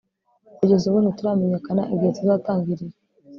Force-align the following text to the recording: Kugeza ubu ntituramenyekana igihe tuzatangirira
Kugeza 0.57 0.83
ubu 0.87 0.97
ntituramenyekana 1.01 1.81
igihe 1.93 2.11
tuzatangirira 2.17 2.95